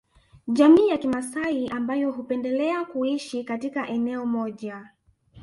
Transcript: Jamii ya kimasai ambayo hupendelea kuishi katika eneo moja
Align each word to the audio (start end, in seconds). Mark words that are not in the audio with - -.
Jamii 0.47 0.87
ya 0.87 0.97
kimasai 0.97 1.67
ambayo 1.67 2.11
hupendelea 2.11 2.85
kuishi 2.85 3.43
katika 3.43 3.87
eneo 3.87 4.25
moja 4.25 4.89